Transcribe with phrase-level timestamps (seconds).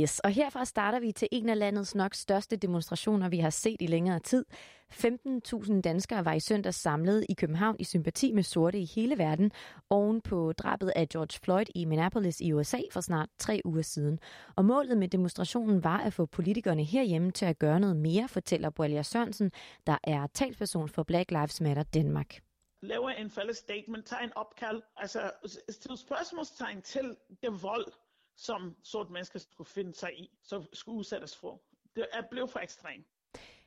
[0.00, 3.76] Yes, og herfra starter vi til en af landets nok største demonstrationer, vi har set
[3.80, 4.44] i længere tid.
[4.92, 9.52] 15.000 danskere var i søndag samlet i København i sympati med sorte i hele verden,
[9.90, 14.18] oven på drabet af George Floyd i Minneapolis i USA for snart tre uger siden.
[14.56, 18.70] Og målet med demonstrationen var at få politikerne herhjemme til at gøre noget mere, fortæller
[18.70, 19.52] Boalia Sørensen,
[19.86, 22.40] der er talsperson for Black Lives Matter Danmark
[22.82, 25.30] laver en fælles statement, tager en opkald, altså
[25.82, 27.92] til spørgsmålstegn til det vold,
[28.38, 31.60] som sort mennesker skulle finde sig i, så skulle udsættes for.
[31.96, 33.06] Det er blevet for ekstremt.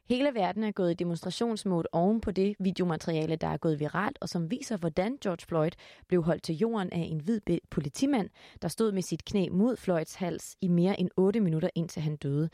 [0.05, 4.29] Hele verden er gået i demonstrationsmode oven på det videomateriale, der er gået viralt, og
[4.29, 5.71] som viser, hvordan George Floyd
[6.07, 8.29] blev holdt til jorden af en hvid politimand,
[8.61, 12.15] der stod med sit knæ mod Floyds hals i mere end 8 minutter, indtil han
[12.15, 12.49] døde.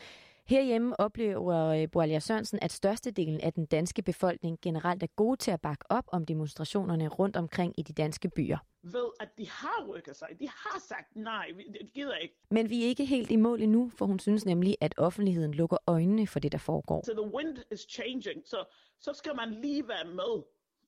[0.50, 5.52] Herhjemme oplever øh, Boalia Sørensen, at størstedelen af den danske befolkning generelt er gode til
[5.52, 8.58] at bakke op om demonstrationerne rundt omkring i de danske byer.
[8.84, 10.28] Ved, at de har rykket sig.
[10.40, 12.36] De har sagt nej, det gider ikke.
[12.52, 15.78] Men vi er ikke helt i mål endnu, for hun synes nemlig, at offentligheden lukker
[15.88, 17.04] øjnene for det, der foregår.
[17.06, 18.66] So the wind is changing, så,
[19.00, 20.44] så skal man lige være med.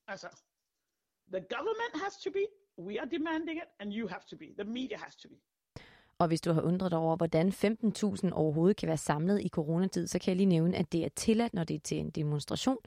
[0.08, 0.28] Altså,
[1.34, 2.46] the government has to be,
[2.78, 5.36] we are demanding it, and you have to be, the media has to be.
[6.20, 10.08] Og hvis du har undret dig over, hvordan 15.000 overhovedet kan være samlet i coronatid,
[10.08, 12.78] så kan jeg lige nævne, at det er tilladt, når det er til en demonstration.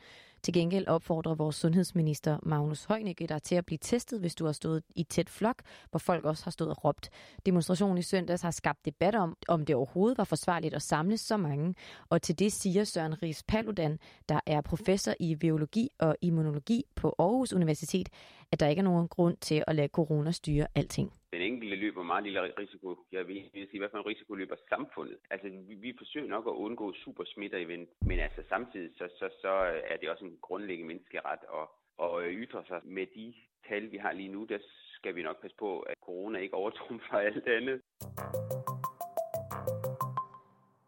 [0.42, 4.52] Til gengæld opfordrer vores sundhedsminister Magnus Heunicke dig til at blive testet, hvis du har
[4.52, 7.10] stået i tæt flok, hvor folk også har stået og råbt.
[7.46, 11.36] Demonstrationen i søndags har skabt debat om, om det overhovedet var forsvarligt at samle så
[11.36, 11.74] mange.
[12.08, 17.14] Og til det siger Søren Ries Paludan, der er professor i biologi og immunologi på
[17.18, 18.08] Aarhus Universitet,
[18.52, 22.02] at der ikke er nogen grund til at lade corona styre alting den enkelte løber
[22.02, 22.88] meget lille risiko.
[23.12, 25.16] Jeg vil sige, hvad for en risiko løber samfundet.
[25.30, 29.52] Altså, vi, vi forsøger nok at undgå supersmitter-event, men altså samtidig så, så, så
[29.90, 31.66] er det også en grundlæggende menneskeret at,
[32.04, 32.80] at øh, ytre sig.
[32.84, 33.34] Med de
[33.68, 34.58] tal, vi har lige nu, der
[34.96, 37.80] skal vi nok passe på, at corona ikke overtrumfer alt andet.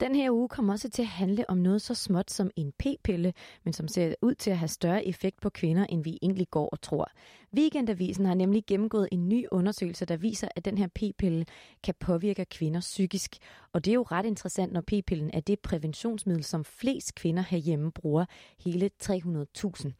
[0.00, 3.32] Den her uge kommer også til at handle om noget så småt som en p-pille,
[3.64, 6.68] men som ser ud til at have større effekt på kvinder, end vi egentlig går
[6.68, 7.10] og tror.
[7.56, 11.46] Weekendavisen har nemlig gennemgået en ny undersøgelse, der viser, at den her p-pille
[11.82, 13.36] kan påvirke kvinder psykisk.
[13.72, 17.92] Og det er jo ret interessant, når p-pillen er det præventionsmiddel, som flest kvinder herhjemme
[17.92, 18.24] bruger,
[18.64, 19.90] hele 300.000.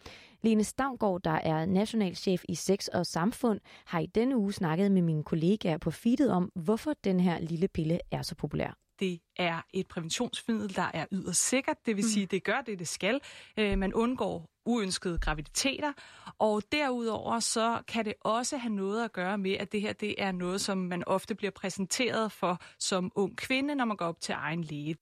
[0.43, 5.03] Lene Stavngård, der er nationalchef i Sex og Samfund, har i denne uge snakket med
[5.03, 9.61] mine kollegaer på feedet om, hvorfor den her lille pille er så populær det er
[9.73, 11.77] et præventionsmiddel, der er yderst sikkert.
[11.87, 12.09] Det vil mm.
[12.09, 13.21] sige, det gør det, det skal.
[13.57, 15.93] Øh, man undgår uønskede graviditeter,
[16.39, 20.15] og derudover så kan det også have noget at gøre med, at det her det
[20.19, 24.21] er noget, som man ofte bliver præsenteret for som ung kvinde, når man går op
[24.21, 24.97] til egen læge.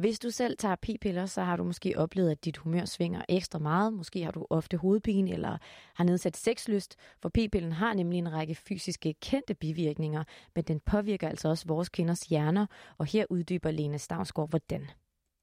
[0.00, 3.58] Hvis du selv tager p-piller, så har du måske oplevet, at dit humør svinger ekstra
[3.58, 3.92] meget.
[3.92, 5.58] Måske har du ofte hovedpine eller
[5.94, 10.24] har nedsat sexlyst, for p-pillen har nemlig en række fysiske kendte bivirkninger,
[10.54, 12.66] men den påvirker altså også vores kvinders hjerner,
[12.98, 14.90] og her uddyber Lene Stavsgaard, hvordan.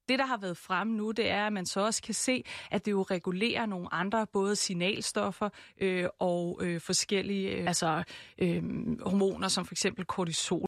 [0.08, 2.84] Det, der har været frem nu, det er, at man så også kan se, at
[2.84, 5.48] det jo regulerer nogle andre, både signalstoffer
[5.80, 8.02] øh, og øh, forskellige øh, altså,
[8.38, 8.62] øh,
[9.00, 10.67] hormoner, som for eksempel kortisol.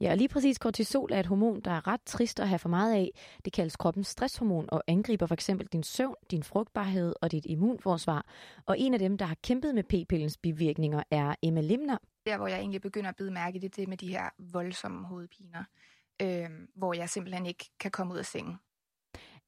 [0.00, 2.68] Ja, og lige præcis kortisol er et hormon, der er ret trist at have for
[2.68, 3.10] meget af.
[3.44, 8.26] Det kaldes kroppens stresshormon og angriber for eksempel din søvn, din frugtbarhed og dit immunforsvar.
[8.66, 11.98] Og en af dem, der har kæmpet med p-pillens bivirkninger, er Emma Limner.
[12.26, 15.64] Der, hvor jeg egentlig begynder at bide mærke det, det med de her voldsomme hovedpiner,
[16.22, 18.56] øh, hvor jeg simpelthen ikke kan komme ud af sengen.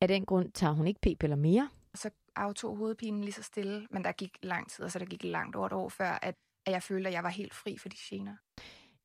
[0.01, 1.69] Af den grund tager hun ikke p-piller mere?
[1.95, 5.25] Så aftog hovedpinen lige så stille, men der gik lang tid, og så der gik
[5.25, 6.35] langt over et år før, at,
[6.67, 8.37] at jeg følte, at jeg var helt fri for de gener.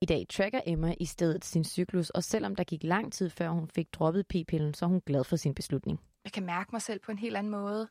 [0.01, 3.49] I dag tracker Emma i stedet sin cyklus, og selvom der gik lang tid før
[3.49, 5.99] hun fik droppet p-pillen, så er hun glad for sin beslutning.
[6.23, 7.89] Jeg kan mærke mig selv på en helt anden måde,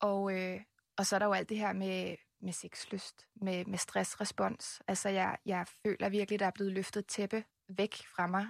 [0.00, 0.60] og, øh,
[0.96, 4.82] og så er der jo alt det her med, med sexlyst, med, med stressrespons.
[4.88, 8.46] Altså jeg, jeg føler virkelig, der er blevet løftet tæppe væk fra mig.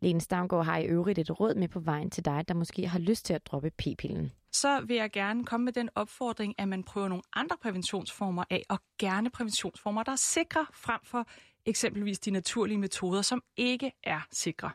[0.00, 2.98] Lene Stavngård har i øvrigt et råd med på vejen til dig, der måske har
[2.98, 4.32] lyst til at droppe p-pillen.
[4.52, 8.62] Så vil jeg gerne komme med den opfordring, at man prøver nogle andre præventionsformer af,
[8.68, 11.28] og gerne præventionsformer, der er sikre frem for
[11.66, 14.70] eksempelvis de naturlige metoder, som ikke er sikre.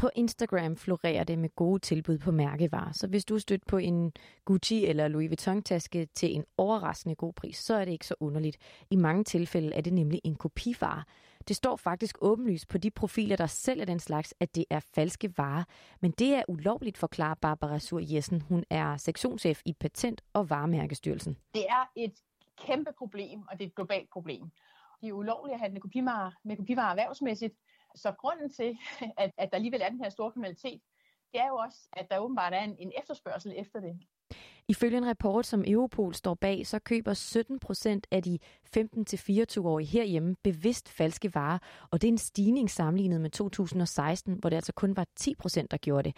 [0.00, 3.76] På Instagram florerer det med gode tilbud på mærkevarer, så hvis du er stødt på
[3.76, 4.12] en
[4.44, 8.56] Gucci eller Louis Vuitton-taske til en overraskende god pris, så er det ikke så underligt.
[8.90, 11.04] I mange tilfælde er det nemlig en kopivare.
[11.48, 15.38] Det står faktisk åbenlyst på de profiler, der sælger den slags, at det er falske
[15.38, 15.64] varer.
[16.00, 18.42] Men det er ulovligt, forklarer Barbara Sur Jessen.
[18.42, 21.36] Hun er sektionschef i Patent- og Varemærkestyrelsen.
[21.54, 22.12] Det er et
[22.66, 24.50] kæmpe problem, og det er et globalt problem.
[25.00, 27.54] De er ulovlige at handle kopivarer, med kopivarer erhvervsmæssigt,
[27.94, 28.78] så grunden til,
[29.22, 30.80] at, at der alligevel er den her store kriminalitet,
[31.32, 33.98] det er jo også, at der åbenbart er en, en efterspørgsel efter det.
[34.68, 38.38] Ifølge en rapport, som Europol står bag, så køber 17 procent af de
[38.76, 41.58] 15-24-årige herhjemme bevidst falske varer,
[41.90, 45.70] og det er en stigning sammenlignet med 2016, hvor det altså kun var 10 procent,
[45.70, 46.16] der gjorde det.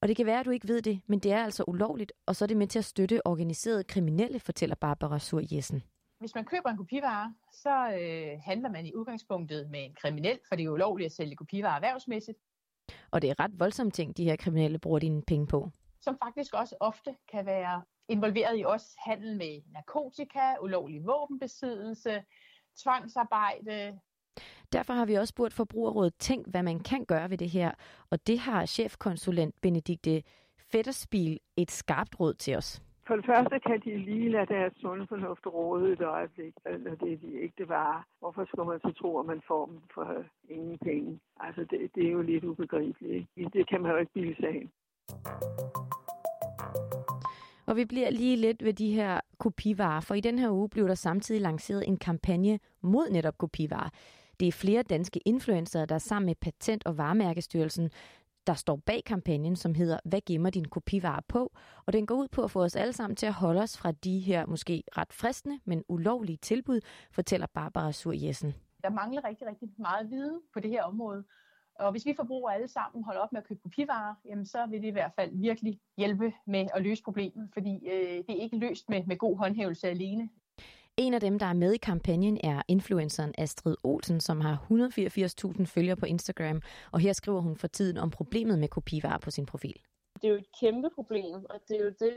[0.00, 2.36] Og det kan være, at du ikke ved det, men det er altså ulovligt, og
[2.36, 5.82] så er det med til at støtte organiserede kriminelle, fortæller Barbara Sur Jessen.
[6.20, 10.56] Hvis man køber en kopivare, så øh, handler man i udgangspunktet med en kriminel, for
[10.56, 12.38] det er ulovligt at sælge kopivarer erhvervsmæssigt.
[13.10, 15.70] Og det er ret voldsomme ting, de her kriminelle bruger dine penge på.
[16.00, 22.22] Som faktisk også ofte kan være involveret i også handel med narkotika, ulovlig våbenbesiddelse,
[22.82, 23.98] tvangsarbejde.
[24.72, 27.70] Derfor har vi også spurgt Forbrugerrådet Tænk, hvad man kan gøre ved det her.
[28.10, 30.22] Og det har chefkonsulent Benedikte
[30.72, 32.82] Fetterspil et skarpt råd til os.
[33.06, 37.12] For det første kan de lige lade deres sunde fornuft råde et øjeblik, når det
[37.12, 38.02] er de ægte varer.
[38.20, 41.20] Hvorfor skal man så tro, at man får dem for ingen penge?
[41.40, 43.26] Altså, det, det er jo lidt ubegribeligt.
[43.36, 43.50] Ikke?
[43.52, 44.70] Det kan man jo ikke bilde sig hen.
[47.66, 50.88] Og vi bliver lige lidt ved de her kopivarer, for i den her uge blev
[50.88, 53.90] der samtidig lanceret en kampagne mod netop kopivarer.
[54.40, 57.90] Det er flere danske influencer, der sammen med Patent- og Varemærkestyrelsen
[58.48, 61.52] der står bag kampagnen, som hedder Hvad gemmer din kopivare på?
[61.86, 63.92] Og den går ud på at få os alle sammen til at holde os fra
[63.92, 66.80] de her måske ret fristende, men ulovlige tilbud,
[67.12, 68.54] fortæller Barbara Sur Jessen.
[68.82, 71.24] Der mangler rigtig, rigtig meget viden på det her område.
[71.78, 74.82] Og hvis vi forbrugere alle sammen holder op med at købe kopivarer, jamen så vil
[74.82, 78.58] det i hvert fald virkelig hjælpe med at løse problemet, fordi øh, det er ikke
[78.58, 80.28] løst med, med god håndhævelse alene.
[80.98, 85.64] En af dem, der er med i kampagnen, er influenceren Astrid Olsen, som har 184.000
[85.64, 86.62] følgere på Instagram,
[86.92, 89.80] og her skriver hun for tiden om problemet med kopivarer på sin profil.
[90.14, 92.14] Det er jo et kæmpe problem, og det er jo det,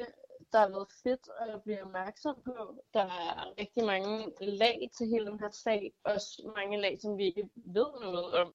[0.51, 2.54] der har været fedt at blive opmærksom på.
[2.94, 7.24] Der er rigtig mange lag til hele den her sag, også mange lag, som vi
[7.24, 8.54] ikke ved noget om.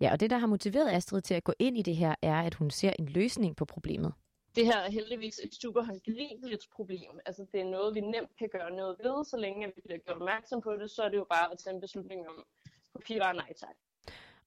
[0.00, 2.40] Ja, og det, der har motiveret Astrid til at gå ind i det her, er,
[2.42, 4.12] at hun ser en løsning på problemet.
[4.58, 7.20] Det her er heldigvis et super håndgribeligt problem.
[7.26, 10.16] Altså, det er noget, vi nemt kan gøre noget ved, så længe vi bliver gjort
[10.16, 12.44] opmærksom på det, så er det jo bare at tage en beslutning om
[12.92, 13.76] kopivarer nej tak.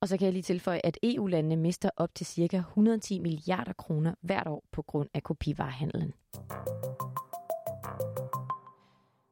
[0.02, 2.58] Og så kan jeg lige tilføje, at EU-landene mister op til ca.
[2.58, 6.14] 110 milliarder kroner hvert år på grund af kopivarehandlen.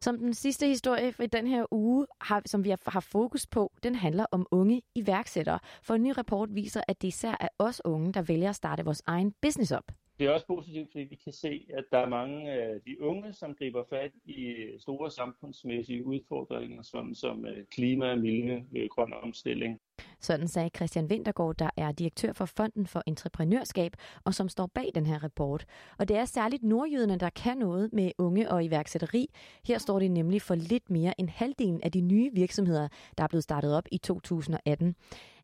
[0.02, 3.96] Som den sidste historie i den her uge, har, som vi har fokus på, den
[3.96, 5.60] handler om unge iværksættere.
[5.84, 8.86] For en ny rapport viser, at det især er os unge, der vælger at starte
[8.86, 9.92] vores egen business op.
[10.19, 13.33] Det er også positivt, fordi vi kan se, at der er mange af de unge,
[13.33, 19.80] som griber fat i store samfundsmæssige udfordringer, som, som øh, klima, miljø, øh, grøn omstilling.
[20.21, 23.94] Sådan sagde Christian Wintergaard, der er direktør for Fonden for Entreprenørskab,
[24.24, 25.66] og som står bag den her rapport.
[25.98, 29.30] Og det er særligt nordjyderne, der kan noget med unge og iværksætteri.
[29.66, 32.88] Her står det nemlig for lidt mere end halvdelen af de nye virksomheder,
[33.18, 34.95] der er blevet startet op i 2018.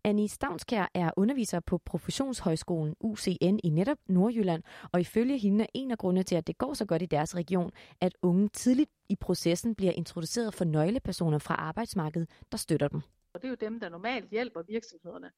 [0.04, 5.92] Annie Stavnskær er underviser på Professionshøjskolen UCN i netop Nordjylland, og ifølge hende er en
[5.92, 9.16] af grundene til, at det går så godt i deres region, at unge tidligt i
[9.16, 13.01] processen bliver introduceret for nøglepersoner fra arbejdsmarkedet, der støtter dem.
[13.36, 15.32] Og det er jo dem, der normalt hjælper virksomhederne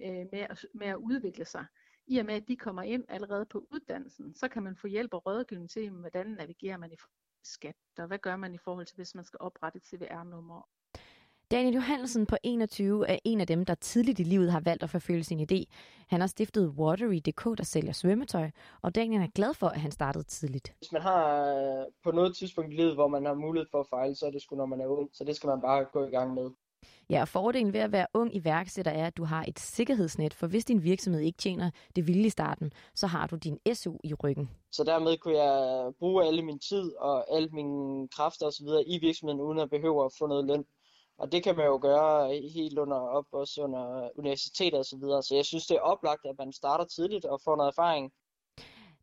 [0.00, 1.66] øh, med, at, med at udvikle sig.
[2.06, 5.14] I og med, at de kommer ind allerede på uddannelsen, så kan man få hjælp
[5.14, 6.96] og rådgivning til, hvordan navigerer man i
[7.44, 10.68] skat, og hvad gør man i forhold til, hvis man skal oprette et CVR-nummer.
[11.50, 14.90] Daniel Johansen på 21 er en af dem, der tidligt i livet har valgt at
[14.90, 15.64] forfølge sin idé.
[16.08, 18.50] Han har stiftet Watery.dk, der sælger svømmetøj,
[18.82, 20.74] og Daniel er glad for, at han startede tidligt.
[20.78, 23.88] Hvis man har øh, på noget tidspunkt i livet, hvor man har mulighed for at
[23.90, 25.08] fejle, så er det sgu, når man er ung.
[25.12, 26.50] Så det skal man bare gå i gang med.
[27.10, 30.46] Ja, og fordelen ved at være ung iværksætter er, at du har et sikkerhedsnet, for
[30.46, 34.14] hvis din virksomhed ikke tjener det vilde i starten, så har du din SU i
[34.14, 34.50] ryggen.
[34.72, 38.66] Så dermed kunne jeg bruge alle min tid og alle mine kræfter osv.
[38.86, 40.64] i virksomheden, uden at behøve at få noget løn.
[41.18, 44.84] Og det kan man jo gøre helt under op, også under universiteter osv.
[44.84, 45.22] Så, videre.
[45.22, 48.12] så jeg synes, det er oplagt, at man starter tidligt og får noget erfaring.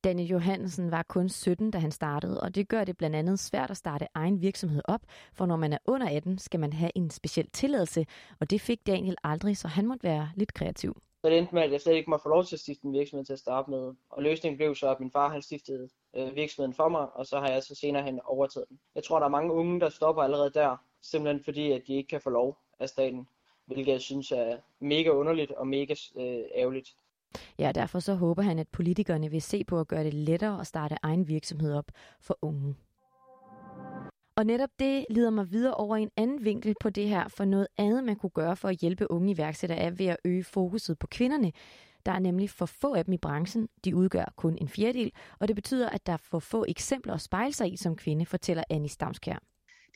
[0.06, 3.72] Daniel Johansen var kun 17, da han startede, og det gør det blandt andet svært
[3.72, 5.02] at starte egen virksomhed op,
[5.34, 8.06] for når man er under 18, skal man have en speciel tilladelse,
[8.40, 10.98] og det fik Daniel aldrig, så han måtte være lidt kreativ.
[11.22, 12.94] Så det endte med, at jeg slet ikke måtte få lov til at stifte en
[12.94, 13.94] virksomhed til at starte med.
[14.10, 17.40] Og løsningen blev så, at min far han stiftede øh, virksomheden for mig, og så
[17.40, 18.80] har jeg så senere hen overtaget den.
[18.96, 22.08] Jeg tror, der er mange unge, der stopper allerede der, simpelthen fordi, at de ikke
[22.08, 23.28] kan få lov af staten,
[23.66, 26.96] hvilket jeg synes er mega underligt og mega øh, ærgerligt.
[27.60, 30.68] Ja, derfor så håber han, at politikerne vil se på at gøre det lettere at
[30.68, 32.76] starte egen virksomhed op for unge.
[34.38, 37.68] Og netop det leder mig videre over en anden vinkel på det her, for noget
[37.78, 41.08] andet, man kunne gøre for at hjælpe unge iværksættere, er ved at øge fokuset på
[41.08, 41.52] kvinderne.
[42.06, 43.70] Der er nemlig for få af dem i branchen.
[43.86, 47.22] De udgør kun en fjerdedel, og det betyder, at der er for få eksempler at
[47.22, 49.38] spejle sig i som kvinde, fortæller Annie Stamskær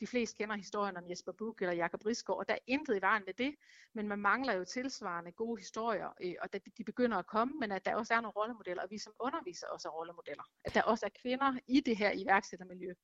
[0.00, 3.00] de fleste kender historien om Jesper Buch eller Jakob Risgaard, og der er intet i
[3.00, 3.54] vejen med det,
[3.94, 7.84] men man mangler jo tilsvarende gode historier, øh, og de begynder at komme, men at
[7.84, 10.42] der også er nogle rollemodeller, og vi som underviser også er rollemodeller.
[10.64, 12.94] At der også er kvinder i det her iværksættermiljø.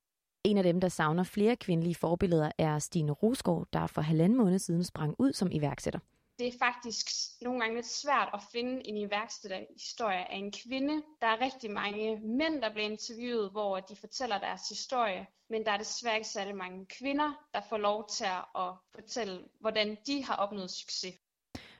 [0.45, 4.59] En af dem, der savner flere kvindelige forbilleder, er Stine Rosgaard, der for halvanden måned
[4.59, 6.01] siden sprang ud som iværksætter
[6.39, 7.07] det er faktisk
[7.41, 11.03] nogle gange lidt svært at finde en iværksætterhistorie af en kvinde.
[11.21, 15.73] Der er rigtig mange mænd, der bliver interviewet, hvor de fortæller deres historie, men der
[15.73, 18.25] er desværre ikke særlig mange kvinder, der får lov til
[18.59, 21.15] at fortælle, hvordan de har opnået succes.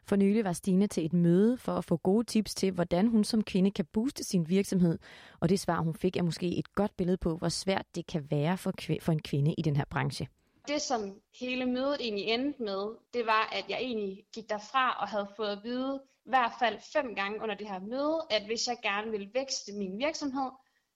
[0.09, 3.25] For nylig var Stine til et møde for at få gode tips til, hvordan hun
[3.25, 4.99] som kvinde kan booste sin virksomhed.
[5.41, 8.31] Og det svar, hun fik, er måske et godt billede på, hvor svært det kan
[8.31, 10.29] være for, for en kvinde i den her branche
[10.69, 15.09] det, som hele mødet egentlig endte med, det var, at jeg egentlig gik derfra og
[15.09, 18.69] havde fået at vide, i hvert fald fem gange under det her møde, at hvis
[18.69, 20.51] jeg gerne ville vækste min virksomhed,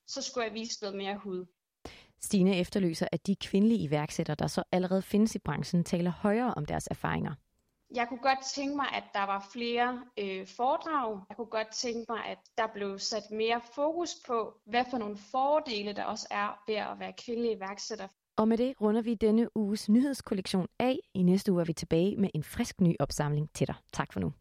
[0.07, 1.47] så skulle jeg vise noget mere hud.
[2.21, 6.67] Stine efterløser, at de kvindelige iværksættere, der så allerede findes i branchen, taler højere om
[6.67, 7.35] deres erfaringer.
[7.95, 11.21] Jeg kunne godt tænke mig, at der var flere øh, foredrag.
[11.29, 15.17] Jeg kunne godt tænke mig, at der blev sat mere fokus på, hvad for nogle
[15.17, 18.09] fordele der også er ved at være kvindelig iværksætter.
[18.37, 20.99] Og med det runder vi denne uges nyhedskollektion af.
[21.15, 23.75] I næste uge er vi tilbage med en frisk ny opsamling til dig.
[23.93, 24.33] Tak for nu.